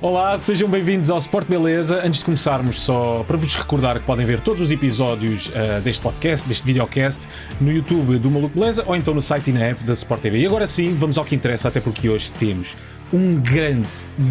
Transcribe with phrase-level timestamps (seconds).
[0.00, 2.06] Olá, sejam bem-vindos ao Sport Beleza.
[2.06, 6.00] Antes de começarmos, só para vos recordar que podem ver todos os episódios uh, deste
[6.00, 7.26] podcast, deste videocast,
[7.60, 10.38] no YouTube do Maluco Beleza ou então no site e na app da Sport TV.
[10.38, 12.76] E agora sim, vamos ao que interessa, até porque hoje temos
[13.12, 13.88] um grande,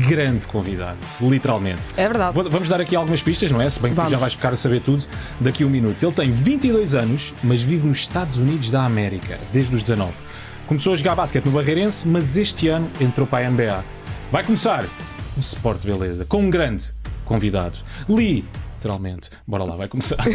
[0.08, 1.90] grande convidado, literalmente.
[1.98, 2.34] É verdade.
[2.50, 3.70] Vamos dar aqui algumas pistas, não é?
[3.70, 5.04] Se bem que tu já vais ficar a saber tudo
[5.38, 6.02] daqui a um minuto.
[6.02, 10.14] Ele tem 22 anos, mas vive nos Estados Unidos da América, desde os 19.
[10.66, 13.84] Começou a jogar basquete no Barreirense, mas este ano entrou para a NBA.
[14.32, 14.86] Vai começar
[15.38, 16.92] o Sport Beleza, com um grande
[17.24, 17.78] convidado.
[18.10, 18.44] Lee,
[18.76, 19.30] literalmente.
[19.46, 20.18] Bora lá, vai começar.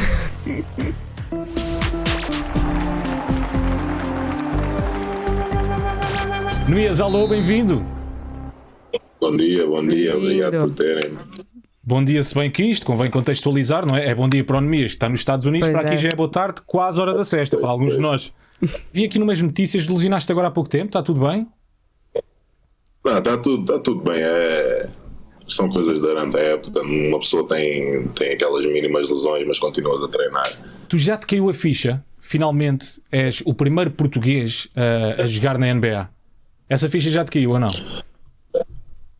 [6.68, 7.84] Nuias, alô, bem-vindo.
[9.20, 11.10] Bom dia, bom dia, obrigado por terem.
[11.82, 14.08] Bom dia, se bem que isto convém contextualizar, não é?
[14.08, 15.92] É bom dia para o Nemias, que está nos Estados Unidos, pois para é.
[15.92, 18.32] aqui já é boa tarde, quase hora da sexta, pois, para alguns de nós.
[18.92, 21.48] Vi aqui numas notícias, lesionaste agora há pouco tempo, está tudo bem?
[23.04, 24.20] Não, está tudo, tá tudo bem.
[24.20, 24.88] É,
[25.48, 26.80] são coisas durante a época.
[26.82, 30.50] Uma pessoa tem, tem aquelas mínimas lesões, mas continuas a treinar.
[30.88, 32.04] Tu já te caiu a ficha?
[32.20, 36.08] Finalmente és o primeiro português a, a jogar na NBA.
[36.68, 37.68] Essa ficha já te caiu ou não?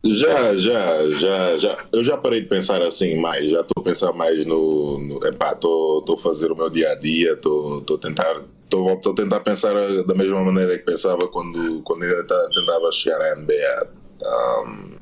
[0.05, 1.85] Já, já, já, já.
[1.93, 3.49] Eu já parei de pensar assim mais.
[3.49, 4.99] Já estou a pensar mais no.
[4.99, 8.41] no epá, estou a fazer o meu dia a dia, estou a tentar.
[8.73, 13.35] Estou a tentar pensar da mesma maneira que pensava quando, quando ainda tentava chegar à
[13.35, 13.87] NBA.
[14.25, 14.93] Um,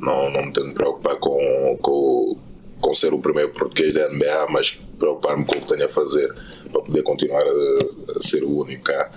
[0.00, 2.36] não, não me tento preocupar com, com,
[2.80, 6.34] com ser o primeiro português da NBA, mas preocupar-me com o que tenho a fazer
[6.72, 9.10] para poder continuar a, a ser o único cá.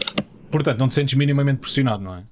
[0.52, 2.23] Portanto, não te sentes minimamente pressionado, não é?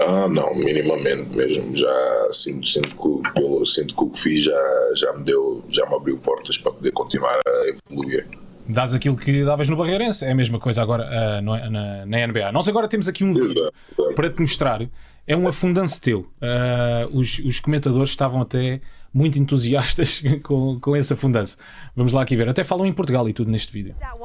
[0.00, 1.76] Ah, não, minimamente mesmo.
[1.76, 5.86] Já sinto, sinto, que, pelo, sinto que o que fiz já, já me deu, já
[5.86, 8.26] me abriu portas para poder continuar a evoluir.
[8.66, 12.26] Dás aquilo que davas no Barreirense, é a mesma coisa agora uh, no, na, na,
[12.26, 12.50] NBA.
[12.50, 13.70] Nós agora temos aqui um vídeo
[14.16, 14.80] para te mostrar.
[15.26, 16.20] É um afundance teu.
[16.20, 18.80] Uh, os, os comentadores estavam até
[19.12, 21.58] muito entusiastas com, com esse afundanço.
[21.94, 22.48] Vamos lá aqui ver.
[22.48, 23.94] Até falam em Portugal e tudo neste vídeo.
[24.00, 24.18] Cato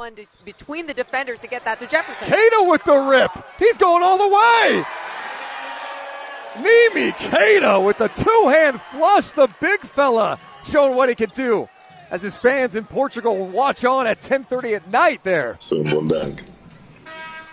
[2.69, 3.31] with the rip.
[3.59, 4.83] He's going all the way.
[6.57, 11.67] Mimi Keita with the two-hand flush, the big fella, showing what he can do.
[12.11, 15.55] As his fans in Portugal watch on at 10:30 at night there.
[15.59, 16.43] Sou um bom dunk.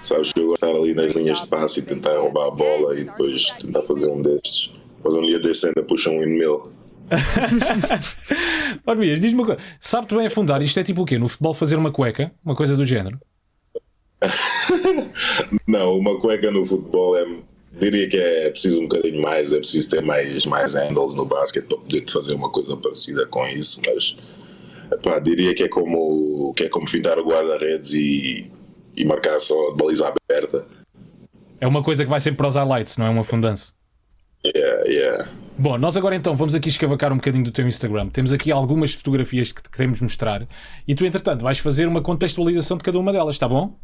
[0.02, 3.04] Sabes que eu estar ali nas linhas de passe e tentar roubar a bola e
[3.04, 4.72] depois tentar fazer um destes.
[5.04, 6.72] Mas um dia destes ainda puxa um windmill.
[8.86, 9.60] Ora, diz-me uma coisa.
[9.78, 10.62] Sabe-te bem afundar?
[10.62, 11.18] Isto é tipo o quê?
[11.18, 12.32] No futebol fazer uma cueca?
[12.44, 13.18] Uma coisa do género?
[15.66, 17.26] Não, uma cueca no futebol é
[17.78, 21.66] diria que é preciso um bocadinho mais, é preciso ter mais, mais handles no basquete
[21.66, 24.16] para poder fazer uma coisa parecida com isso, mas
[24.92, 28.50] epá, diria que é como, que é como fintar o guarda-redes e,
[28.96, 30.66] e marcar só a baliza aberta.
[31.60, 33.72] É uma coisa que vai sempre para os highlights, não é uma fundança.
[34.44, 35.30] Yeah, yeah.
[35.58, 38.08] Bom, nós agora então vamos aqui escavacar um bocadinho do teu Instagram.
[38.10, 40.46] Temos aqui algumas fotografias que te queremos mostrar
[40.86, 43.74] e tu, entretanto, vais fazer uma contextualização de cada uma delas, está bom?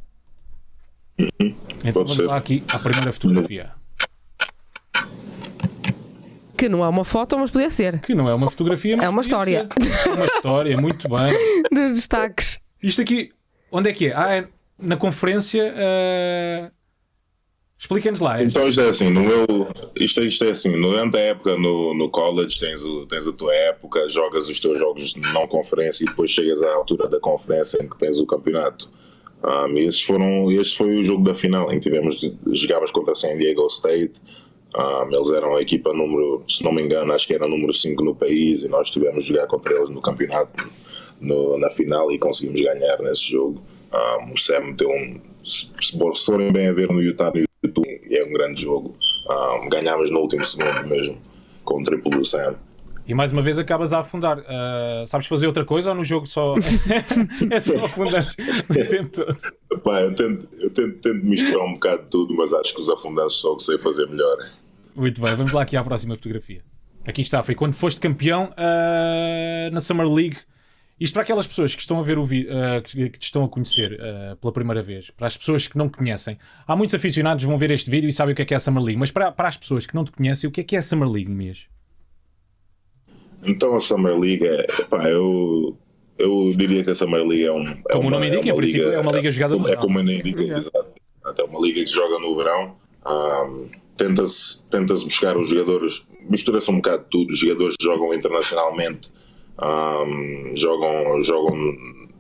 [1.18, 1.28] Uhum.
[1.40, 2.26] Então Pode vamos ser.
[2.26, 3.70] lá aqui à primeira fotografia.
[6.62, 8.00] Que não é uma foto, mas podia ser.
[8.02, 9.68] Que não é uma fotografia, mas é uma história.
[9.80, 10.08] Ser.
[10.08, 11.34] É uma história, muito bem.
[11.74, 12.60] Dos destaques.
[12.80, 13.32] Isto aqui,
[13.72, 14.12] onde é que é?
[14.14, 15.74] Ah, é na conferência.
[15.74, 16.70] Uh...
[17.76, 18.40] Explica-nos lá.
[18.40, 22.08] Então isto é assim, no meu, isto, isto é assim, durante a época no, no
[22.08, 26.06] college tens, o, tens a tua época, jogas os teus jogos de não conferência e
[26.06, 28.88] depois chegas à altura da conferência em que tens o campeonato.
[29.42, 32.20] Um, esses foram, este foi o jogo da final em que tivemos,
[32.52, 34.12] jogámos contra San Diego State
[34.74, 38.02] um, eles eram a equipa número, se não me engano, acho que era número 5
[38.02, 40.70] no país e nós tivemos jogar contra eles no campeonato
[41.20, 43.62] no, na final e conseguimos ganhar nesse jogo.
[43.92, 45.20] Um, o Sam deu um.
[45.44, 48.96] Se, se forem bem a ver no Utah no YouTube, é um grande jogo.
[49.30, 51.18] Um, ganhámos no último segundo mesmo,
[51.64, 52.56] com o triplo do Sam.
[53.06, 54.38] E mais uma vez acabas a afundar.
[54.38, 56.54] Uh, sabes fazer outra coisa ou no jogo só
[57.50, 58.24] é só afundar
[58.70, 59.36] o tempo todo?
[59.82, 62.88] Pá, eu tento, eu tento, tento misturar um bocado de tudo, mas acho que os
[62.88, 64.36] afundantes só o que sei fazer melhor.
[64.94, 66.62] Muito bem, vamos lá aqui à próxima fotografia.
[67.04, 70.36] Aqui está, foi quando foste campeão uh, na Summer League.
[71.00, 73.42] Isto para aquelas pessoas que estão a ver o vídeo, uh, que, que, te estão
[73.42, 76.38] a conhecer uh, pela primeira vez, para as pessoas que não te conhecem.
[76.66, 78.56] Há muitos aficionados que vão ver este vídeo e sabem o que é que é
[78.56, 80.64] a Summer League, mas para, para as pessoas que não te conhecem, o que é
[80.64, 81.66] que é a Summer League, Mias?
[83.42, 84.66] Então a Summer League é.
[84.88, 85.76] Pá, eu,
[86.18, 87.68] eu diria que a Summer League é um.
[87.68, 89.64] É como uma, o nome indica, é em princípio, é uma liga jogada no é,
[89.64, 89.78] verão.
[89.78, 90.92] É como o nome indica, exato.
[91.24, 92.76] É uma liga que se joga no verão.
[93.04, 97.30] Um, tenta-se tenta buscar os jogadores, mistura-se um bocado tudo.
[97.30, 99.10] Os jogadores jogam internacionalmente,
[99.62, 101.56] um, jogam, jogam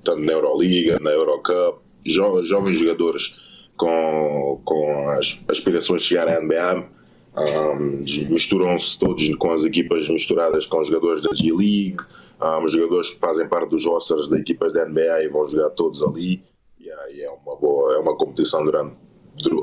[0.04, 3.34] tanto na Euroliga, na Eurocup, jovens, jovens jogadores
[3.76, 6.88] com, com as aspirações de chegar à NBA
[7.34, 11.96] Um, Misturam-se todos com as equipas misturadas com os jogadores da G-League,
[12.38, 16.02] um, jogadores que fazem parte dos rosters da equipas da NBA e vão jogar todos
[16.02, 16.44] ali.
[16.78, 18.96] E aí é uma boa, é uma competição durante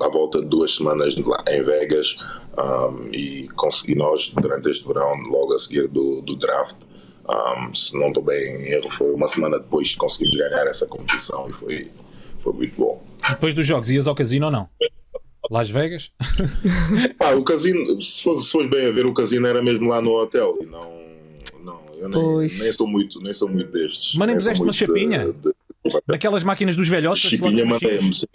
[0.01, 2.17] à volta de duas semanas lá em Vegas
[2.57, 3.45] um, e,
[3.87, 6.75] e, nós durante este verão logo a seguir do, do draft
[7.27, 11.49] um, se não estou bem em erro foi uma semana depois conseguimos ganhar essa competição
[11.49, 11.91] e foi,
[12.43, 14.69] foi muito bom depois dos jogos ias ao casino ou não?
[15.51, 16.11] Las Vegas?
[17.19, 20.01] ah, o casino se fosse, se fosse bem a ver o casino era mesmo lá
[20.01, 20.93] no hotel e não,
[21.63, 25.33] não eu nem, nem sou muito nem sou muito destes mas nem puseste uma chapinha?
[25.33, 25.53] De, de,
[26.05, 27.21] Daquelas máquinas dos velhotes?
[27.21, 28.25] Chipinha mandei-me, sim.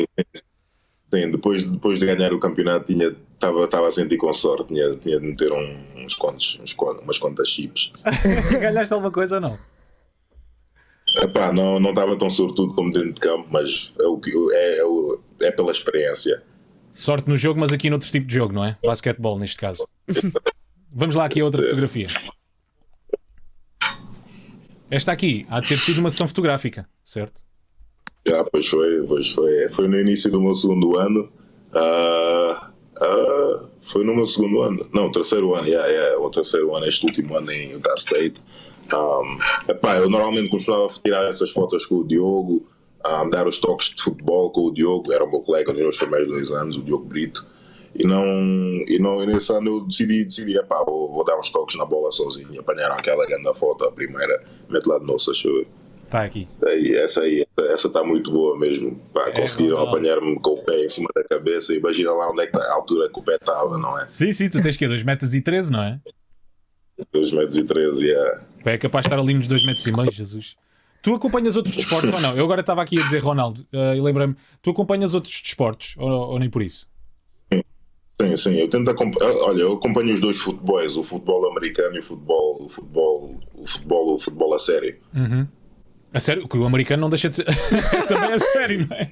[1.30, 5.20] Depois, depois de ganhar o campeonato, tinha, estava, estava a sentir com sorte, tinha, tinha
[5.20, 7.92] de meter um, uns contos, uns, umas contas chips.
[8.60, 9.58] Ganhaste alguma coisa ou não?
[11.16, 14.20] Epá, não não estava tão sortudo como dentro de campo, mas é, o,
[14.52, 16.42] é, é, é pela experiência.
[16.90, 18.76] Sorte no jogo, mas aqui noutro tipo de jogo, não é?
[18.84, 19.86] Basquetebol, neste caso.
[20.92, 22.06] Vamos lá aqui a outra fotografia.
[24.90, 27.43] Esta aqui há de ter sido uma sessão fotográfica, certo?
[28.26, 29.68] Já, pois foi, pois foi.
[29.70, 31.28] Foi no início do meu segundo ano.
[31.74, 32.54] Uh,
[33.04, 34.86] uh, foi no meu segundo ano.
[34.92, 38.40] Não, terceiro ano, yeah, yeah, o terceiro ano, este último ano em Utah State.
[38.92, 39.38] Um,
[39.70, 42.66] epá, eu normalmente costumava tirar essas fotos com o Diogo,
[43.06, 45.98] um, dar os toques de futebol com o Diogo, era o meu colega nos meus
[45.98, 47.44] primeiros dois anos, o Diogo Brito.
[47.94, 48.24] E não,
[48.88, 51.84] e não e nesse ano eu decidi, decidi epá, vou, vou dar uns toques na
[51.84, 52.58] bola sozinho.
[52.58, 55.64] Apanharam aquela grande foto, a primeira, mete lá de nossa chuva.
[56.04, 56.48] Está aqui.
[56.64, 58.96] Aí, essa aí, essa está muito boa mesmo.
[59.12, 61.74] Pá, é, conseguiram apanhar-me com o pé em cima da cabeça.
[61.74, 64.06] Imagina lá onde é que está a altura que o pé estava, não é?
[64.06, 66.00] Sim, sim, tu tens que 2 metros e 13, não é?
[67.12, 68.42] 2 metros e 13, yeah.
[68.64, 70.56] É capaz de estar ali nos 2 metros e meio, Jesus.
[71.02, 72.36] Tu acompanhas outros desportos ou não?
[72.36, 76.08] Eu agora estava aqui a dizer, Ronaldo, uh, e lembra-me, tu acompanhas outros desportos ou,
[76.08, 76.88] ou nem por isso?
[78.20, 79.34] Sim, sim, eu tento acompanhar.
[79.34, 83.66] Olha, eu acompanho os dois futebols, o futebol americano e o futebol, o futebol, o
[83.66, 84.96] futebol, o futebol a sério.
[85.14, 85.46] Uhum.
[86.14, 87.44] A sério, que o americano não deixa de ser.
[88.06, 89.10] Também é sério, não é?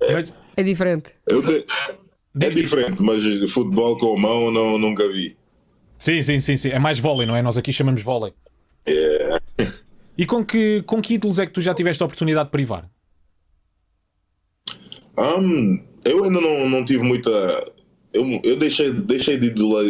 [0.00, 0.12] É.
[0.12, 0.34] Mas...
[0.56, 1.12] é diferente.
[2.40, 5.36] É diferente, mas futebol com a mão não, nunca vi.
[5.98, 6.70] Sim, sim, sim, sim.
[6.70, 7.42] É mais vôlei, não é?
[7.42, 8.32] Nós aqui chamamos vôlei.
[8.86, 9.40] É.
[10.16, 12.88] E com que, com que ídolos é que tu já tiveste a oportunidade de privar?
[15.18, 17.30] Um, eu ainda não, não tive muita.
[18.12, 19.84] Eu, eu deixei, deixei de idolar.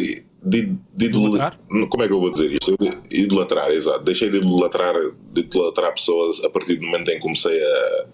[0.49, 1.59] De, de idolatrar?
[1.69, 2.77] Como é que eu vou dizer isto?
[3.11, 4.05] Idolatrar, exato.
[4.05, 4.95] Deixei de idolatrar,
[5.33, 8.07] de idolatrar pessoas a partir do momento em que comecei a,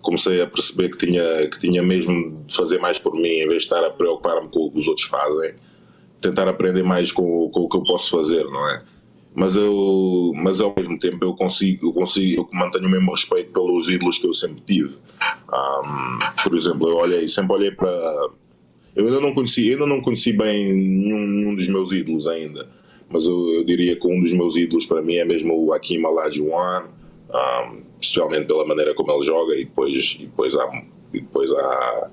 [0.00, 3.62] comecei a perceber que tinha, que tinha mesmo de fazer mais por mim em vez
[3.62, 5.54] de estar a preocupar-me com o que os outros fazem.
[6.20, 8.84] Tentar aprender mais com, com o que eu posso fazer, não é?
[9.34, 13.50] mas eu mas ao mesmo tempo eu consigo eu consigo eu mantenho o mesmo respeito
[13.50, 14.94] pelos ídolos que eu sempre tive
[15.50, 18.28] um, por exemplo eu olhei sempre olhei para
[18.94, 22.68] eu ainda não conheci ainda não conheci bem nenhum, nenhum dos meus ídolos ainda
[23.10, 26.04] mas eu, eu, diria que um dos meus ídolos para mim é mesmo o Akim
[26.04, 26.84] Olajuwon
[27.30, 32.10] um, especialmente pela maneira como ele joga e depois e depois há e depois há,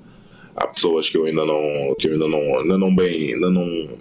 [0.55, 3.97] há pessoas que eu ainda não que eu ainda não ainda não bem ainda não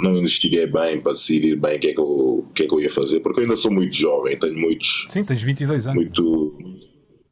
[0.00, 2.74] não investiguei bem para decidir bem o que, é que, eu, o que é que
[2.74, 5.04] eu ia fazer, porque eu ainda sou muito jovem, tenho muitos.
[5.08, 6.02] Sim, tens 22 anos.
[6.02, 6.54] Muito,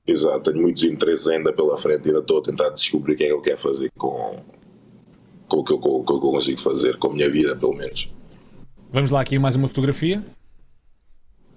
[0.07, 3.27] exato, tenho muitos interesses ainda pela frente, ainda estou a tentar descobrir o que é
[3.29, 4.37] que eu quero fazer com,
[5.49, 8.13] com o que eu, com, que eu consigo fazer, com a minha vida, pelo menos.
[8.93, 10.25] Vamos lá, aqui mais uma fotografia.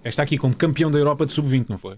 [0.02, 1.96] Esta aqui como campeão da Europa de Sub-20, não foi?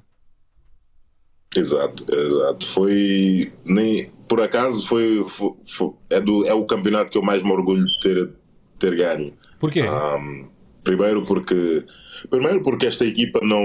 [1.56, 2.66] Exato, exato.
[2.68, 3.52] Foi.
[3.64, 7.50] Nem, por acaso foi, foi, foi, é, do, é o campeonato que eu mais me
[7.50, 8.30] orgulho de ter
[8.78, 9.32] ter ganho.
[9.58, 9.82] Porquê?
[9.82, 10.48] Um,
[10.82, 11.84] primeiro porque
[12.30, 13.62] primeiro porque esta equipa não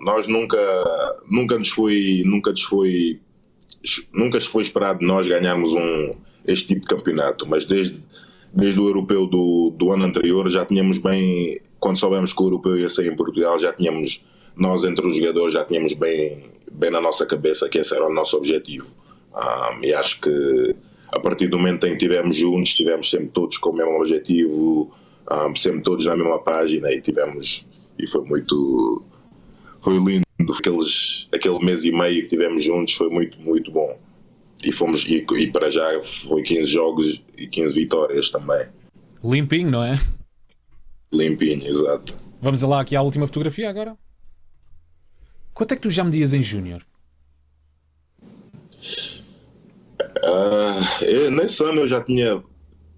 [0.00, 0.58] nós nunca
[1.30, 3.20] nunca nos foi nunca nos foi
[4.12, 8.00] nunca nos foi esperado nós ganharmos um este tipo de campeonato mas desde
[8.52, 12.76] desde o europeu do, do ano anterior já tínhamos bem quando soubemos que o europeu
[12.76, 14.24] ia sair em Portugal já tínhamos
[14.56, 18.12] nós entre os jogadores já tínhamos bem bem na nossa cabeça que esse era o
[18.12, 18.86] nosso objetivo.
[19.34, 20.76] Um, e acho que
[21.08, 24.90] a partir do momento em que estivemos juntos, estivemos sempre todos com o mesmo objetivo,
[25.30, 27.66] um, sempre todos na mesma página e tivemos
[27.98, 29.02] e foi muito
[29.80, 30.24] foi lindo
[30.58, 33.96] aqueles aquele mês e meio que tivemos juntos foi muito muito bom
[34.64, 38.66] e fomos e, e para já foi 15 jogos e 15 vitórias também
[39.22, 39.98] limpinho não é
[41.12, 43.96] limpinho exato vamos lá aqui à última fotografia agora
[45.54, 46.84] quanto é que tu já medias em júnior
[50.22, 52.42] Uh, nesse ano eu já tinha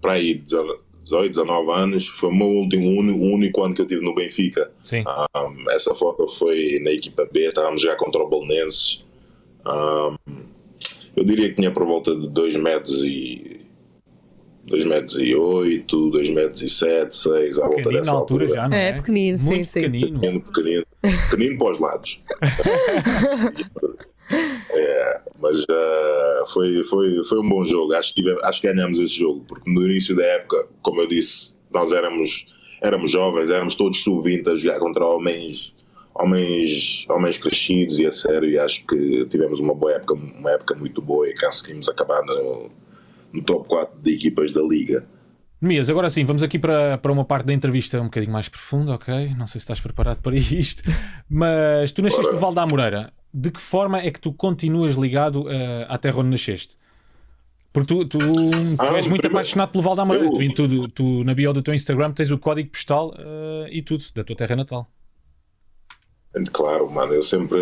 [0.01, 0.83] para aí 18,
[1.29, 2.07] 19 anos.
[2.07, 4.71] Foi o meu último, o único ano que eu tive no Benfica.
[4.81, 5.01] Sim.
[5.01, 9.03] Um, ah, essa foto foi na equipa B, estávamos já contra o Bolonenses.
[9.65, 10.15] Um, ah,
[11.15, 13.61] eu diria que tinha por volta de 2 metros e
[14.65, 18.67] 2 metros e 8, 2 metros e 7, 6, à volta dessa na altura já,
[18.67, 18.89] não é?
[18.89, 19.79] É, pequenino, sim, Muito sim.
[19.81, 20.19] pequenino.
[20.19, 20.85] Pequenino, pequenino,
[21.29, 22.23] pequenino para os lados.
[24.75, 27.93] É, mas ah, foi, foi, foi um bom jogo.
[27.93, 31.07] Acho que, tive- acho que ganhamos esse jogo, porque no início da época, como eu
[31.07, 32.47] disse, nós éramos,
[32.81, 35.72] éramos jovens, éramos todos sub-20 a jogar contra homens,
[36.15, 38.49] homens, homens crescidos e a sério.
[38.49, 42.69] E acho que tivemos uma boa época, uma época muito boa e conseguimos acabar no,
[43.33, 45.05] no top 4 de equipas da liga.
[45.61, 48.93] Mias, agora sim, vamos aqui para, para uma parte da entrevista um bocadinho mais profunda,
[48.95, 49.29] ok?
[49.37, 50.83] Não sei se estás preparado para isto,
[51.29, 52.33] mas tu nasceste Bora.
[52.35, 53.13] no Val da Amoreira.
[53.33, 56.77] De que forma é que tu continuas ligado eh, à terra onde nasceste?
[57.71, 58.25] Porque tu, tu, tu
[58.77, 60.27] Ah, és muito primeiro- apaixonado pelo Val da Amoreira.
[60.27, 63.81] Eu- Tu, tudo, tu, na bio do teu Instagram tens o código postal eh, e
[63.81, 64.87] tudo, da tua terra natal.
[66.51, 67.59] Claro, mano, eu sempre.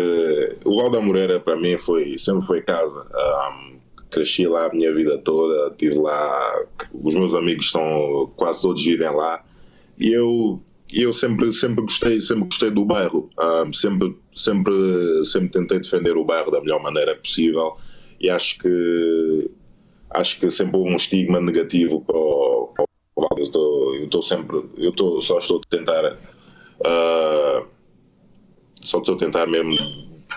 [0.64, 3.06] O Val da Moreira para mim foi, sempre foi casa.
[3.14, 3.76] Ahm,
[4.10, 6.64] cresci lá a minha vida toda, tive lá.
[6.92, 8.32] Os meus amigos estão.
[8.34, 9.44] quase todos vivem lá.
[9.98, 10.62] E eu,
[10.92, 13.28] eu sempre, sempre, gostei, sempre gostei do bairro.
[13.38, 14.72] Ahm, sempre, sempre,
[15.26, 17.76] sempre tentei defender o bairro da melhor maneira possível.
[18.20, 19.50] E acho que.
[20.10, 23.38] Acho que sempre houve um estigma negativo para o, para o.
[23.38, 24.62] Eu estou, sempre.
[24.78, 26.16] Eu estou, só estou a tentar.
[26.86, 27.64] ah,
[28.82, 29.76] só estou a tentar mesmo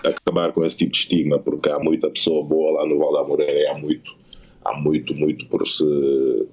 [0.03, 3.23] acabar com esse tipo de estigma, porque há muita pessoa boa lá no Val da
[3.23, 4.11] Moreira e há muito,
[4.63, 6.47] há muito, muito por se,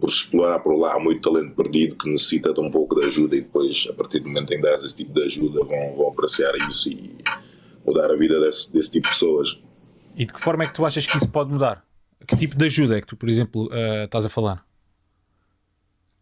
[0.00, 3.06] por se explorar por lá, há muito talento perdido que necessita de um pouco de
[3.06, 5.96] ajuda e depois, a partir do momento em que dás esse tipo de ajuda, vão,
[5.96, 7.16] vão apreciar isso e
[7.86, 9.58] mudar a vida desse, desse tipo de pessoas.
[10.16, 11.84] E de que forma é que tu achas que isso pode mudar?
[12.26, 14.66] Que tipo de ajuda é que tu, por exemplo, eh, estás a falar?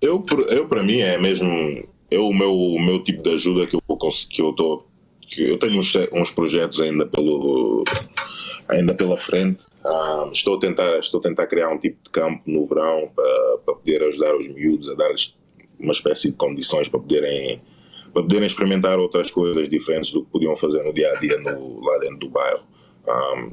[0.00, 1.48] Eu, eu para mim, é mesmo
[2.10, 4.85] eu, o, meu, o meu tipo de ajuda que eu, cons- que eu estou.
[5.28, 7.84] Que eu tenho uns, uns projetos ainda, pelo,
[8.68, 9.64] ainda pela frente.
[9.84, 13.58] Ah, estou, a tentar, estou a tentar criar um tipo de campo no verão para,
[13.64, 15.36] para poder ajudar os miúdos a dar-lhes
[15.78, 17.60] uma espécie de condições para poderem,
[18.12, 21.84] para poderem experimentar outras coisas diferentes do que podiam fazer no dia a dia no,
[21.84, 22.62] lá dentro do bairro.
[23.06, 23.48] Ah,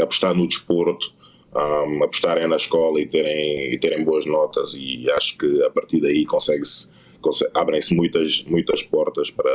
[0.00, 1.12] apostar no desporto,
[1.54, 6.00] um, apostarem na escola e terem, e terem boas notas e acho que a partir
[6.00, 9.50] daí consegue-se conse- abrem-se muitas, muitas portas para,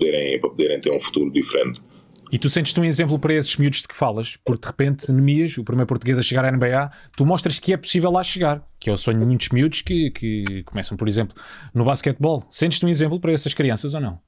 [0.00, 1.80] poderem, para poderem ter um futuro diferente.
[2.32, 5.58] E tu sentes-te um exemplo para esses miúdos de que falas, porque de repente, Nemias,
[5.58, 8.88] o primeiro português a chegar à NBA, tu mostras que é possível lá chegar, que
[8.88, 11.34] é o sonho de muitos miúdos que, que começam, por exemplo,
[11.74, 12.44] no basquetebol.
[12.48, 14.20] Sentes-te um exemplo para essas crianças ou não?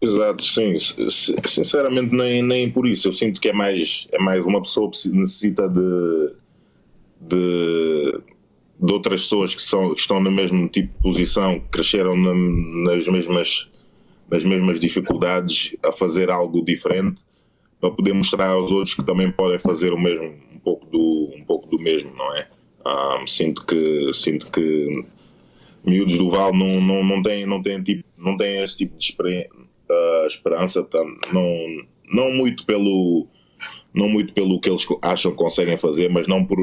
[0.00, 0.74] Exato, sim.
[1.44, 3.08] Sinceramente, nem, nem por isso.
[3.08, 6.34] Eu sinto que é mais, é mais uma pessoa que necessita de,
[7.20, 8.20] de,
[8.80, 12.34] de outras pessoas que, são, que estão no mesmo tipo de posição, que cresceram na-
[12.94, 13.70] nas, mesmas,
[14.32, 17.20] nas mesmas dificuldades a fazer algo diferente
[17.78, 21.44] para poder mostrar aos outros que também podem fazer o mesmo, um pouco do, um
[21.44, 22.48] pouco do mesmo, não é?
[22.82, 25.04] Ah, sinto que sinto que
[25.84, 29.48] miúdos do Val não, não, não têm não têm tipo não têm esse tipo de
[29.90, 30.88] ah, esperança
[31.32, 31.46] não
[32.12, 33.26] não muito pelo
[33.94, 36.58] não muito pelo que eles acham que conseguem fazer mas não por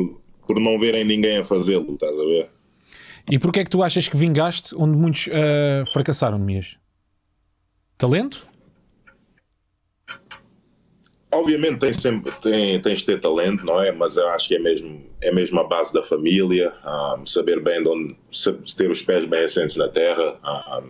[0.46, 2.50] por não verem ninguém a fazê-lo estás a ver
[3.32, 6.78] E porquê é que tu achas que vingaste onde muitos eh, fracassaram, Nemias?
[8.00, 8.48] Talento?
[11.32, 14.60] obviamente tem sempre tem, tens de ter talento não é mas eu acho que é
[14.60, 18.18] mesmo é mesmo a base da família ah, saber bem de onde
[18.76, 20.82] ter os pés bem assentes na terra ah,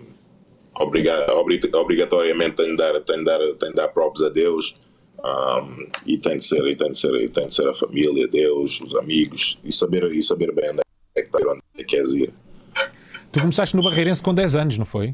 [0.76, 4.80] obriga, obri- obrigatoriamente tem de dar tem de dar tem de dar props a Deus
[5.22, 5.68] ah,
[6.06, 8.80] e tem de ser e tem de ser e tem de ser a família Deus
[8.80, 10.80] os amigos e saber e saber bem onde
[11.18, 12.34] é que está onde é que queres ir
[13.34, 15.14] Tu começaste no Barreirense com 10 anos, não foi?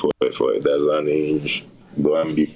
[0.00, 1.64] Foi foi 10 aninhos
[1.96, 2.54] Bambi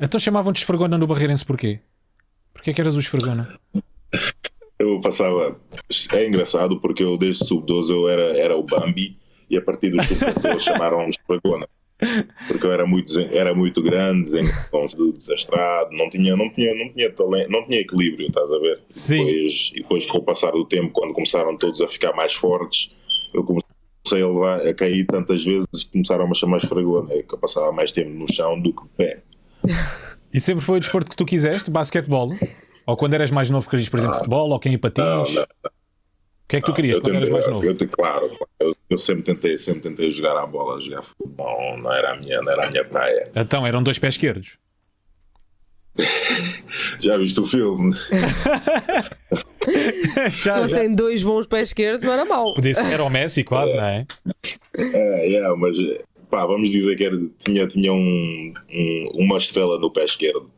[0.00, 1.80] Então chamavam-te esfregona no Barreirense porquê?
[2.52, 3.58] Porquê que eras o esfregona?
[4.78, 5.56] Eu passava.
[6.12, 9.16] É engraçado porque eu desde sub-12 eu era, era o Bambi
[9.48, 11.68] e a partir do sub-14 chamaram-me Espragona.
[12.48, 14.30] Porque eu era muito, era muito grande,
[15.16, 18.80] desastrado, não tinha, não, tinha, não, tinha talento, não tinha equilíbrio, estás a ver?
[18.88, 19.22] Sim.
[19.22, 22.34] E depois, e depois, com o passar do tempo, quando começaram todos a ficar mais
[22.34, 22.90] fortes,
[23.32, 23.63] eu comecei
[24.12, 27.72] a, levar, a cair tantas vezes que começaram a me chamar Esfragona, que eu passava
[27.72, 29.22] mais tempo no chão do que de pé.
[30.32, 31.70] E sempre foi o desporto que tu quiseste?
[31.70, 32.32] Basquetebol?
[32.86, 35.04] Ou quando eras mais novo querias, por exemplo, futebol ou quem em patins?
[35.04, 35.16] Ah.
[35.16, 35.42] Não, não.
[36.44, 37.66] O que é que tu querias eu quando eras tentei, mais novo?
[37.66, 42.12] Eu, claro, eu, eu sempre tentei, sempre tentei jogar a bola, jogar futebol, não era
[42.12, 43.30] a minha, não era a minha praia.
[43.34, 44.58] Então, eram dois pés esquerdos.
[47.00, 47.94] Já viste o filme?
[50.32, 52.54] Se já, fossem dois bons pés esquerdos, não era mau.
[52.54, 54.06] Podia ser, era o Messi quase, não é?
[54.76, 55.76] É, é, mas
[56.30, 60.50] pá, vamos dizer que era, tinha, tinha um, um- uma estrela no pé esquerdo.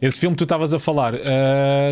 [0.00, 1.18] Esse filme que tu estavas a falar, uh,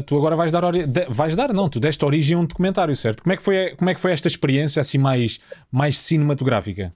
[0.06, 3.22] tu agora vais dar, de, vais dar, não, tu deste origem a um documentário, certo?
[3.22, 5.40] Como é que foi, como é que foi esta experiência assim mais,
[5.72, 6.94] mais cinematográfica?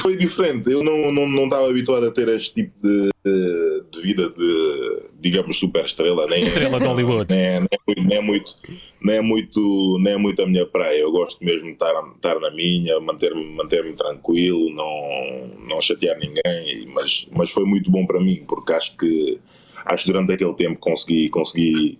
[0.00, 4.02] Foi diferente, eu não, não, não estava habituado a ter este tipo de, de, de
[4.02, 7.34] vida de, digamos, super estrela, nem estrela de Hollywood.
[7.34, 8.54] Nem, é, nem, é nem, é muito,
[9.02, 10.98] nem, é muito, nem é muito a minha praia.
[10.98, 16.86] Eu gosto mesmo de estar, estar na minha, manter-me manter tranquilo, não, não chatear ninguém,
[16.92, 19.38] mas, mas foi muito bom para mim, porque acho que
[19.84, 21.98] acho que durante aquele tempo consegui, consegui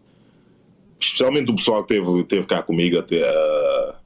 [1.00, 3.99] especialmente o pessoal que teve, teve cá comigo até a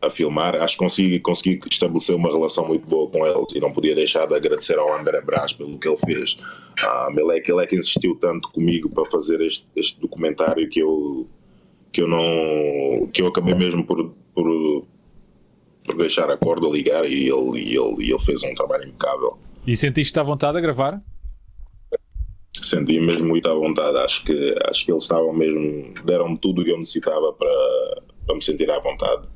[0.00, 3.72] a filmar, acho que consegui, consegui estabelecer uma relação muito boa com eles e não
[3.72, 6.38] podia deixar de agradecer ao André Brás pelo que ele fez.
[6.80, 10.78] Ah, ele, é, ele é que insistiu tanto comigo para fazer este, este documentário que
[10.78, 11.26] eu,
[11.92, 14.86] que eu não que eu acabei mesmo por, por,
[15.84, 19.36] por deixar a corda ligar e ele, e, ele, e ele fez um trabalho impecável.
[19.66, 21.02] E sentiste à vontade a gravar?
[22.62, 26.64] Senti mesmo muito à vontade, acho que, acho que eles estavam mesmo, deram-me tudo o
[26.64, 29.26] que eu necessitava para, para me sentir à vontade.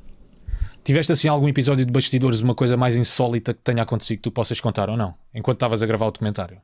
[0.83, 4.31] Tiveste assim algum episódio de bastidores, uma coisa mais insólita que tenha acontecido que tu
[4.31, 5.15] possas contar ou não?
[5.33, 6.61] Enquanto estavas a gravar o documentário?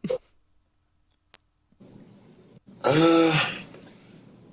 [2.83, 3.55] Ah,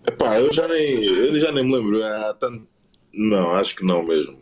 [0.07, 2.01] epá, eu já nem, eu já nem me lembro.
[2.39, 2.67] tanto...
[3.13, 4.39] Não, acho que não mesmo.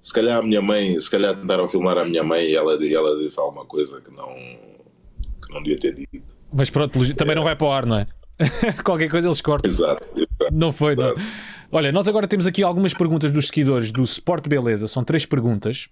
[0.00, 3.18] Se calhar a minha mãe, se calhar tentaram filmar a minha mãe e ela, ela
[3.18, 6.34] disse alguma coisa que não, que não devia ter dito.
[6.52, 7.36] Mas pronto, também é.
[7.36, 8.06] não vai para o ar, não é?
[8.82, 9.70] Qualquer coisa eles cortam.
[9.70, 10.04] Exato.
[10.16, 11.18] exato não foi, exato.
[11.18, 11.26] não.
[11.72, 14.88] Olha, nós agora temos aqui algumas perguntas dos seguidores do Sport Beleza.
[14.88, 15.88] São três perguntas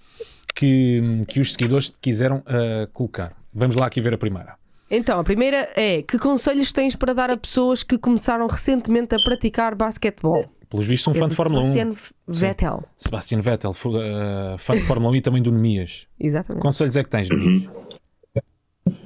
[0.55, 3.33] que, que os seguidores quiseram uh, colocar.
[3.55, 4.57] Vamos lá aqui ver a primeira.
[4.91, 9.19] Então, a primeira é: que conselhos tens para dar a pessoas que começaram recentemente a
[9.19, 10.47] praticar basquetebol?
[10.69, 11.65] Pelos vistos, um é fã de Fórmula 1.
[11.65, 11.95] Sebastian
[12.27, 12.81] Vettel.
[12.83, 12.89] Sim.
[12.97, 16.07] Sebastian Vettel, uh, fã de Fórmula 1 e também do Nemias.
[16.19, 16.63] Exatamente.
[16.63, 17.71] Conselhos é que tens, Nemias?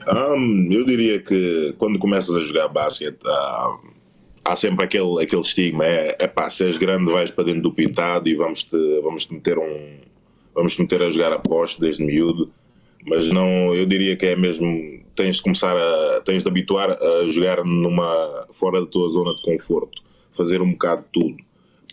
[0.09, 3.93] Um, eu diria que quando começas a jogar basquete, uh,
[4.45, 7.73] há sempre aquele, aquele estigma: é, é pá, se és grande, vais para dentro do
[7.73, 10.01] pintado e vamos te, vamos -te meter um.
[10.55, 12.51] Vamos te meter a jogar a poste desde miúdo.
[13.07, 15.03] Mas não, eu diria que é mesmo.
[15.15, 16.21] Tens de começar a.
[16.25, 18.47] tens de habituar a jogar numa.
[18.53, 20.03] fora da tua zona de conforto.
[20.33, 21.37] Fazer um bocado de tudo.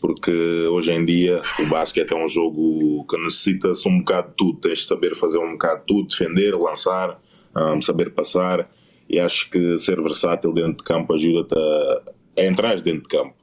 [0.01, 0.31] Porque
[0.71, 4.59] hoje em dia o basquete é um jogo que necessita-se um bocado de tudo.
[4.59, 7.19] Tens de saber fazer um bocado de tudo, defender, lançar
[7.55, 8.69] um, saber passar
[9.09, 12.01] e acho que ser versátil dentro de campo ajuda-te a,
[12.39, 13.39] a entrar dentro de campo.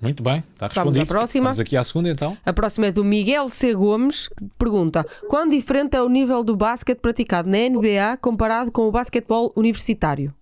[0.00, 0.94] Muito bem, está respondido.
[0.94, 1.44] Vamos à próxima.
[1.44, 2.36] Vamos aqui à segunda então.
[2.44, 3.74] A próxima é do Miguel C.
[3.74, 8.88] Gomes, que pergunta: Quão diferente é o nível do basquete praticado na NBA comparado com
[8.88, 10.34] o basquetebol universitário?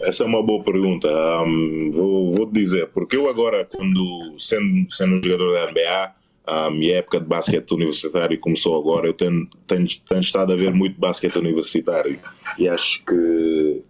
[0.00, 1.08] Essa é uma boa pergunta.
[1.42, 6.14] Um, vou, vou dizer, porque eu agora, quando sendo, sendo um jogador da NBA,
[6.46, 9.06] a minha época de basquete universitário começou agora.
[9.06, 12.18] Eu tenho, tenho, tenho estado a ver muito basquete universitário
[12.58, 13.82] e acho que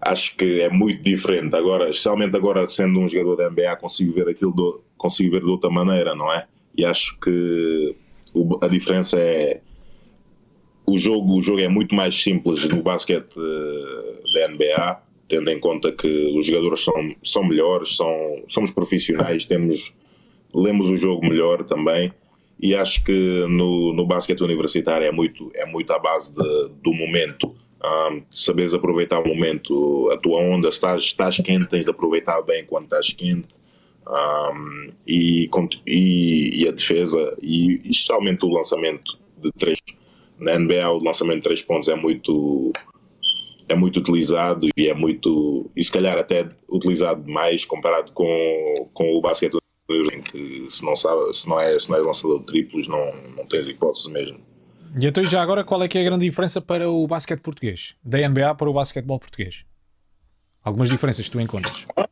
[0.00, 1.54] acho que é muito diferente.
[1.54, 5.50] Agora, especialmente agora sendo um jogador da NBA, consigo ver aquilo do, consigo ver de
[5.50, 6.46] outra maneira, não é?
[6.76, 7.94] E acho que
[8.32, 9.60] o, a diferença é
[10.86, 15.60] o jogo, o jogo é muito mais simples no basquete eh, da NBA, tendo em
[15.60, 19.94] conta que os jogadores são, são melhores, são, somos profissionais, temos
[20.52, 22.12] lemos o jogo melhor também
[22.62, 26.92] e acho que no, no basquete universitário é muito, é muito à base de, do
[26.92, 27.54] momento.
[27.82, 32.64] Um, saberes aproveitar o momento, a tua onda, estás, estás quente, tens de aproveitar bem
[32.64, 33.48] quando estás quente.
[34.06, 35.48] Um, e,
[35.86, 39.78] e, e, a defesa, e especialmente o lançamento de três.
[40.38, 42.72] Na NBA, o lançamento de três pontos é muito,
[43.68, 49.14] é muito utilizado e é muito, e se calhar até utilizado mais comparado com, com
[49.14, 49.56] o basquete
[50.12, 53.12] em que se não, sabe, se não, é, se não és lançador de triplos não,
[53.36, 54.49] não tens hipótese mesmo.
[54.98, 57.94] E então já agora qual é que é a grande diferença para o basquete português?
[58.02, 59.64] Da NBA para o basquetebol português?
[60.62, 61.86] Algumas diferenças que tu encontras?
[61.96, 62.08] Ah,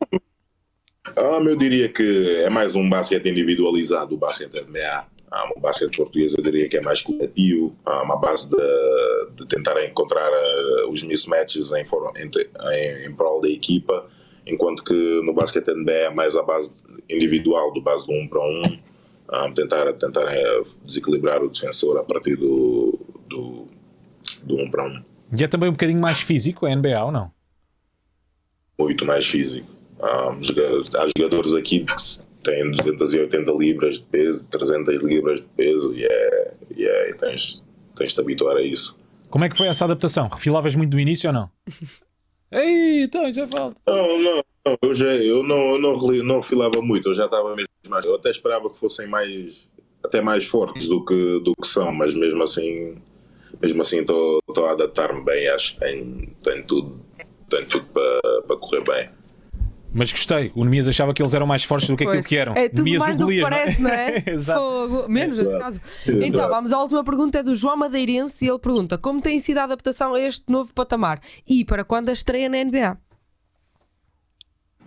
[1.17, 5.07] ah, eu diria que é mais um basquete individualizado, o basquete da NBA.
[5.31, 9.45] Ah, o basquete português eu diria que é mais coletivo, ah, uma base de, de
[9.47, 14.07] tentar encontrar uh, os mismatches em, em, em prol da equipa,
[14.47, 16.73] enquanto que no basquete NBA é mais a base
[17.09, 18.79] individual do base 1 um para 1, um,
[19.45, 22.68] um, tentar, tentar eh, desequilibrar o defensor a partir do,
[23.29, 23.67] do,
[24.43, 24.87] do 1 um para 1.
[24.87, 25.03] Um.
[25.37, 27.31] E é também um bocadinho mais físico a NBA ou não?
[28.77, 29.67] Muito mais físico.
[30.01, 30.35] Há
[31.17, 31.93] jogadores aqui que
[32.43, 37.61] têm 280 libras de peso, 300 libras de peso e, é, e, é, e tens,
[37.95, 38.99] tens de habituar a isso.
[39.29, 40.27] Como é que foi essa adaptação?
[40.27, 41.49] Refilavas muito do início ou não?
[42.51, 43.77] Ei, então já falta.
[43.85, 47.55] Não, não, não, eu, já, eu não, eu não, não filava muito, eu já estava
[47.55, 48.05] mesmo mais.
[48.05, 49.69] Eu até esperava que fossem mais,
[50.03, 52.97] até mais fortes do que, do que são, mas mesmo assim,
[53.61, 56.99] mesmo assim estou a adaptar-me bem, acho que tenho, tenho tudo,
[57.49, 59.09] tenho tudo para, para correr bem.
[59.91, 62.55] Mas gostei, o Nemias achava que eles eram mais fortes do que aquilo que eram.
[62.55, 64.23] É tudo Nemias mais do que Golias, parece, não é?
[64.27, 64.59] Exato.
[64.59, 65.09] Fogo.
[65.09, 65.81] Menos neste caso.
[66.07, 66.25] Exato.
[66.25, 69.57] Então, vamos à última pergunta, é do João Madeirense e ele pergunta como tem sido
[69.57, 72.97] a adaptação a este novo patamar e para quando a estreia na NBA?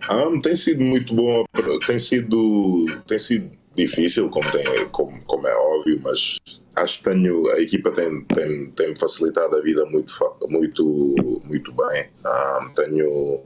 [0.07, 1.45] Ah, tem sido muito bom,
[1.85, 6.37] tem sido, tem sido difícil, como, tem, como, como é óbvio, mas
[6.75, 10.13] acho que tenho, a equipa tem, tem, tem facilitado a vida muito,
[10.49, 12.09] muito, muito bem.
[12.23, 13.41] Ah, tenho,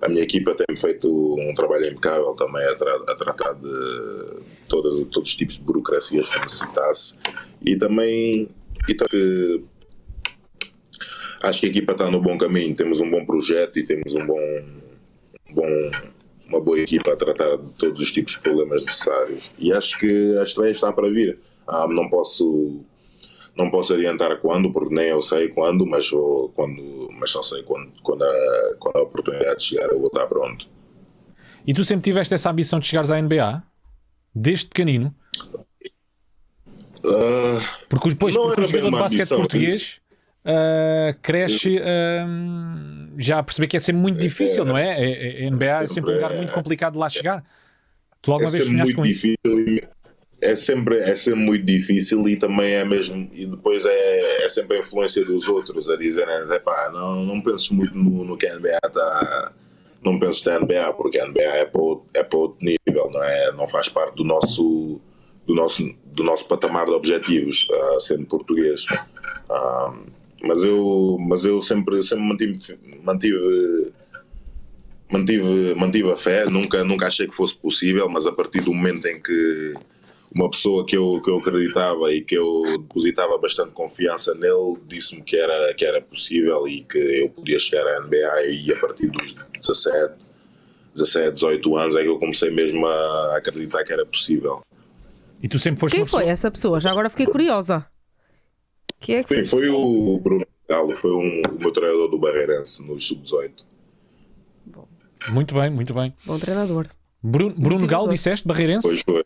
[0.00, 5.08] a minha equipa tem feito um trabalho impecável também a, tra- a tratar de todos,
[5.08, 7.16] todos os tipos de burocracias que necessitasse
[7.66, 8.48] e também
[8.88, 9.64] e também
[11.42, 14.24] acho que a equipa está no bom caminho, temos um bom projeto e temos um
[14.24, 14.62] bom
[15.50, 15.90] bom,
[16.50, 19.50] uma boa equipa a tratar de todos os tipos de problemas necessários.
[19.58, 21.38] E acho que a estreia está para vir.
[21.66, 22.80] Ah, não posso
[23.56, 27.62] não posso adiantar quando, porque nem eu sei quando, mas, vou, quando, mas só sei
[27.62, 30.66] quando, quando, a, quando a oportunidade chegar, eu vou estar pronto.
[31.66, 33.62] E tu sempre tiveste essa ambição de chegares à NBA?
[34.34, 35.14] Desde pequenino?
[37.04, 39.38] Ah, Porque depois, Não porque o jogador de basquete ambição.
[39.38, 39.99] português
[40.44, 42.26] ah, cresce ah,
[43.18, 44.86] já a perceber que é sempre muito difícil, não é?
[44.92, 47.44] A- a- NBA é sempre um lugar muito complicado de lá chegar.
[48.22, 49.26] Tu é alguma vez sempre sonhaste muito com isso?
[49.26, 49.88] difícil e
[50.42, 54.78] é sempre, é sempre muito difícil e também é mesmo e depois é, é sempre
[54.78, 58.54] a influência dos outros a dizerem "Epá, não, não penses muito no, no que a
[58.58, 59.52] NBA está
[60.02, 63.22] não penses na NBA porque a NBA é para outro, é para outro nível não
[63.22, 64.98] é não faz parte do nosso
[65.46, 68.86] do nosso do nosso patamar de objetivos ah, sendo português
[70.42, 73.92] mas eu mas eu sempre sempre mantive mantive
[75.10, 79.06] mantive, mantive a fé, nunca, nunca achei que fosse possível, mas a partir do momento
[79.06, 79.74] em que
[80.32, 85.22] uma pessoa que eu, que eu acreditava e que eu depositava bastante confiança nele disse-me
[85.22, 89.08] que era, que era possível e que eu podia chegar à NBA e a partir
[89.08, 90.14] dos 17,
[90.94, 94.60] 17, 18 anos é que eu comecei mesmo a acreditar que era possível.
[95.42, 96.22] E tu sempre foste Quem uma pessoa...
[96.22, 96.78] foi essa pessoa?
[96.78, 97.86] Já agora fiquei curiosa.
[99.00, 99.62] Quem é que Sim, foi?
[99.62, 103.50] foi o Bruno Galo, foi um, o meu treinador do Barreirense no Sub-18.
[105.30, 106.14] Muito bem, muito bem.
[106.24, 106.86] Bom treinador.
[107.22, 107.88] Bruno, Bruno Motivador.
[107.88, 108.86] Gal, disseste, Barreirense?
[108.88, 109.24] Pois foi.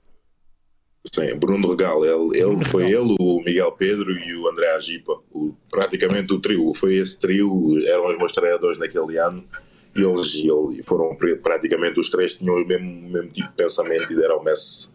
[1.12, 3.04] Sim, Bruno Regal, ele, ele Bruno foi Regal.
[3.04, 7.78] ele, o Miguel Pedro e o André Agipa, o, praticamente o trio, foi esse trio,
[7.86, 9.44] eram os meus treinadores naquele ano
[9.94, 13.54] e eles e ele- foram pr- praticamente os três tinham o mesmo, mesmo tipo de
[13.54, 14.88] pensamento e deram-me esse,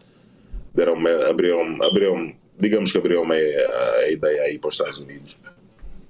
[0.74, 5.36] deram-me, abriram, abriram, digamos que abriram-me a, a ideia aí para os Estados Unidos.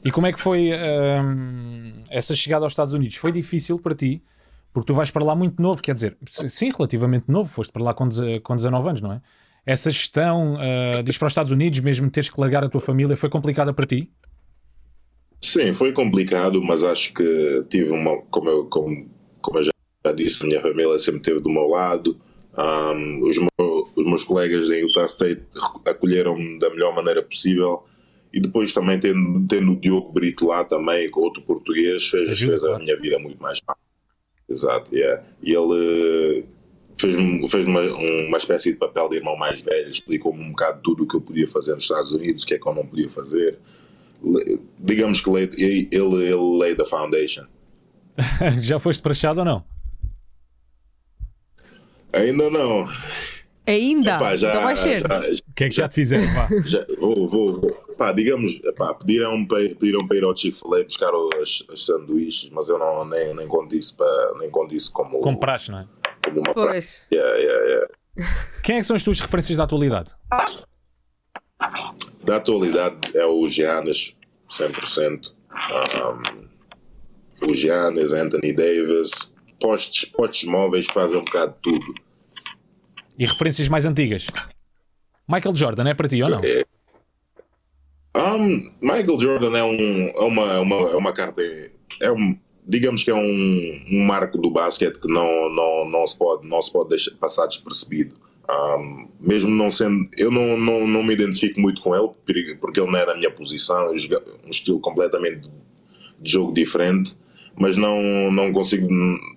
[0.05, 3.17] E como é que foi hum, essa chegada aos Estados Unidos?
[3.17, 4.23] Foi difícil para ti?
[4.73, 7.93] Porque tu vais para lá muito novo, quer dizer, sim, relativamente novo, foste para lá
[7.93, 8.09] com,
[8.43, 9.21] com 19 anos, não é?
[9.67, 12.81] Essa gestão uh, de ir para os Estados Unidos, mesmo teres que largar a tua
[12.81, 14.11] família, foi complicada para ti?
[15.41, 19.11] Sim, foi complicado, mas acho que tive uma, como eu, como,
[19.41, 22.19] como eu já disse, a minha família sempre esteve do meu lado.
[22.57, 25.43] Um, os, meu- os meus colegas em Utah State
[25.87, 27.85] acolheram-me da melhor maneira possível.
[28.33, 32.53] E depois também tendo, tendo o Diogo Brito lá também, com outro português, fez, Ajuda,
[32.53, 32.83] fez a claro.
[32.85, 33.83] minha vida muito mais fácil.
[34.49, 35.23] Exato, yeah.
[35.43, 36.45] E ele eh,
[36.99, 41.03] fez-me fez uma, uma espécie de papel de irmão mais velho, explicou-me um bocado tudo
[41.05, 43.09] o que eu podia fazer nos Estados Unidos, o que é que eu não podia
[43.11, 43.59] fazer.
[44.23, 47.47] Le- Digamos que lei- ele, ele laid the foundation.
[48.61, 49.65] Já foste prachado ou não?
[52.13, 52.89] Ainda não.
[53.67, 54.17] Ainda?
[54.17, 55.01] Epá, já, então vai ser.
[55.01, 56.25] já, O que é que já te fizeram?
[56.65, 57.71] Já- vou, vou, vou.
[57.97, 62.69] Pá, digamos, epá, pediram, para, pediram para ir ao Chick-fil-A buscar os, os sanduíches, mas
[62.69, 65.87] eu não, nem, nem conto isso, para, nem conto isso como, Com praxe, não é?
[66.25, 67.03] como uma Pois.
[67.13, 67.89] Yeah, yeah, yeah.
[68.63, 70.11] Quem é que são as tuas referências da atualidade?
[72.25, 74.17] Da atualidade é o Giannis,
[74.49, 75.27] 100%.
[77.43, 81.95] Um, o Giannis, Anthony Davis, postes, postes móveis que fazem um bocado de tudo.
[83.19, 84.27] E referências mais antigas?
[85.29, 86.41] Michael Jordan é para ti ou não?
[88.17, 91.43] Um, Michael Jordan é, um, é uma, uma, é uma carta.
[92.01, 96.19] É um, digamos que é um, um marco do basquete que não, não, não, se
[96.19, 98.17] pode, não se pode deixar passar despercebido.
[98.49, 100.09] Um, mesmo não sendo.
[100.17, 102.09] Eu não, não, não me identifico muito com ele,
[102.61, 105.49] porque ele não é da minha posição, um estilo completamente
[106.21, 107.17] de jogo diferente,
[107.59, 108.89] mas não, não consigo.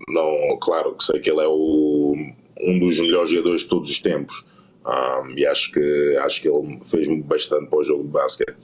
[0.07, 2.15] Não, claro que sei que ele é o,
[2.61, 4.45] um dos melhores jogadores de todos os tempos.
[4.85, 8.55] Um, e acho que, acho que ele fez bastante para o jogo de basquete.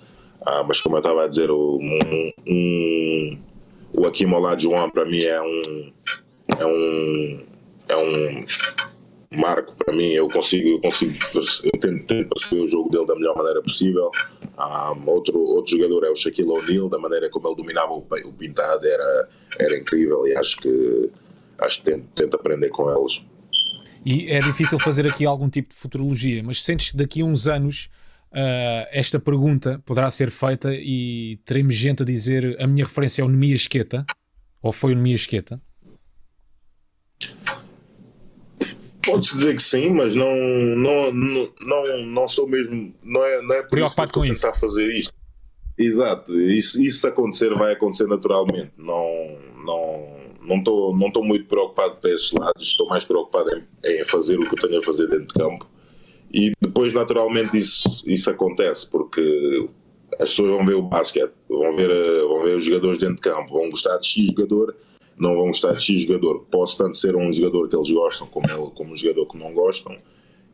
[0.45, 3.38] Ah, mas como eu estava a dizer, o, um, um,
[3.93, 5.91] o Akim Olajuwon para mim é um
[6.57, 7.39] é um
[7.89, 8.45] é um
[9.31, 10.11] marco para mim.
[10.11, 11.13] Eu consigo eu consigo
[11.63, 14.09] eu tento, tento perceber o jogo dele da melhor maneira possível.
[14.57, 18.33] Um, outro, outro jogador é o Shaquille O'Neal, da maneira como ele dominava o, o
[18.33, 21.09] pintado era, era incrível e acho que,
[21.59, 23.23] acho que tento, tento aprender com eles.
[24.05, 27.47] E é difícil fazer aqui algum tipo de futurologia, mas sentes que daqui a uns
[27.47, 27.89] anos
[28.31, 33.25] uh, esta pergunta poderá ser feita e teremos gente a dizer a minha referência é
[33.25, 34.05] o Nemias Esqueta?
[34.61, 35.61] Ou foi o Nemias Esqueta?
[39.12, 42.93] Pode-se dizer que sim, mas não, não, não, não, não sou mesmo.
[43.04, 44.60] Não é, não é por preocupado isso com isso.
[44.60, 45.13] fazer isto.
[45.78, 48.72] Exato, isso, isso acontecer vai acontecer naturalmente.
[48.78, 53.63] Não, não, não estou não tô muito preocupado para esses lados, estou mais preocupado em,
[53.86, 55.69] em fazer o que eu tenho a fazer dentro de campo.
[56.32, 59.69] E depois, naturalmente, isso, isso acontece, porque
[60.19, 61.89] as pessoas vão ver o basquete, vão ver,
[62.28, 64.76] vão ver os jogadores dentro de campo, vão gostar de X jogador
[65.19, 66.45] não vão gostar de X jogador.
[66.49, 69.53] Posso tanto ser um jogador que eles gostam como, ele, como um jogador que não
[69.53, 69.95] gostam.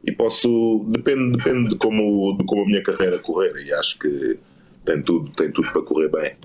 [0.04, 0.86] E posso.
[0.90, 3.56] Depende, depende de, como, de como a minha carreira correr.
[3.66, 4.38] E acho que
[4.84, 6.36] tem tudo, tem tudo para correr bem.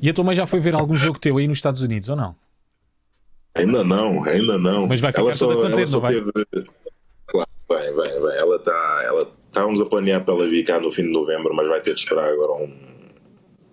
[0.00, 2.16] E a tua mãe já foi ver algum jogo teu aí nos Estados Unidos ou
[2.16, 2.36] não?
[3.54, 4.86] Ainda não, ainda não.
[4.86, 6.14] Mas vai ficar ela toda só, contente, ela só vai?
[6.14, 6.30] Teve...
[7.26, 8.38] Claro, vai, vai, vai.
[8.38, 9.02] Ela está.
[9.04, 9.32] Ela...
[9.46, 12.00] Estávamos a planear para ela vir cá no fim de novembro, mas vai ter de
[12.00, 12.72] esperar agora um...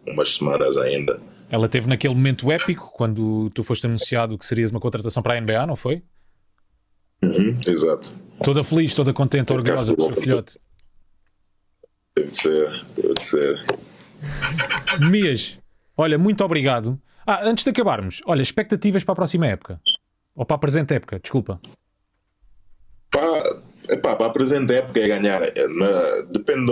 [0.06, 1.20] umas semanas ainda.
[1.52, 5.42] Ela teve naquele momento épico quando tu foste anunciado que serias uma contratação para a
[5.42, 6.02] NBA, não foi?
[7.22, 8.10] Uhum, exato.
[8.42, 10.58] Toda feliz, toda contente, orgulhosa do seu filhote.
[12.16, 13.66] Deve de ser, deve de ser.
[15.00, 15.60] Mias,
[15.98, 16.98] olha, muito obrigado.
[17.28, 19.80] Ah, antes de acabarmos, olha, expectativas para a próxima época.
[20.34, 21.60] Ou para a presente época, desculpa.
[23.12, 25.44] Para, epá, para a presente época é ganhar.
[25.44, 26.72] é, Na, depende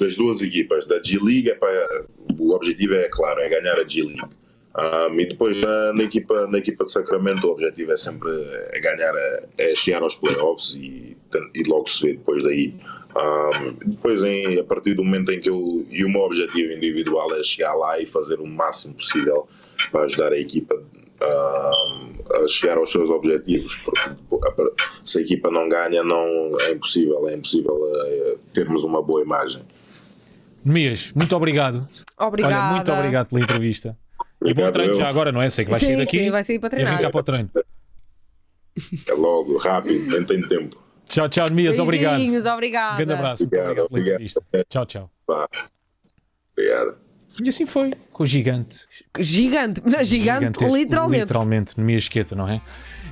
[0.00, 0.84] das duas equipas.
[0.86, 2.06] Da G-League, é para,
[2.38, 4.20] o objetivo é claro, é ganhar a G-League.
[4.76, 8.30] Um, e depois na, na equipa, na equipa de Sacramento o objetivo é sempre
[8.72, 9.14] é ganhar,
[9.56, 11.16] é chegar aos playoffs e,
[11.54, 12.74] e logo se vê depois daí.
[13.16, 17.34] Um, depois em, a partir do momento em que eu e o meu objetivo individual
[17.34, 19.48] é chegar lá e fazer o máximo possível
[19.90, 24.10] para ajudar a equipa um, a chegar aos seus objetivos porque
[25.02, 29.62] se a equipa não ganha não é impossível é impossível eh, termos uma boa imagem
[30.66, 31.88] Mias, muito obrigado.
[32.18, 32.54] Obrigada.
[32.56, 33.96] Olha, muito obrigado pela entrevista.
[34.42, 34.96] E bom Obrigado, treino eu.
[34.98, 35.48] já agora, não é?
[35.48, 36.92] Sei que vais Sim, sair daqui sim, vai sair para e treinar.
[36.94, 37.50] arrancar para o treino.
[39.08, 42.16] é logo rápido nem tenho tempo Tchau, tchau, Mias, obrigado.
[42.16, 42.96] Beijinhos, obrigada.
[42.96, 44.14] Grande abraço, Obrigado, obrigado pela obrigado.
[44.14, 44.42] entrevista.
[44.68, 45.10] Tchau, tchau.
[45.28, 45.48] Vá.
[46.52, 46.98] obrigado
[47.44, 48.84] E assim foi, com o gigante.
[49.20, 51.20] Gigante, não, gigante, literalmente.
[51.22, 52.60] Literalmente, no minha esqueta, não é?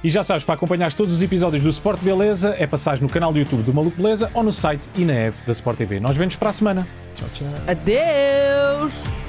[0.03, 3.33] E já sabes, para acompanhar todos os episódios do Sport Beleza, é passar no canal
[3.33, 6.01] do YouTube do Maluco Beleza ou no site e na app da Sport TV.
[6.01, 7.04] Nós vemos para a semana.
[7.33, 7.71] Tchau, tchau.
[7.73, 9.24] Adeus!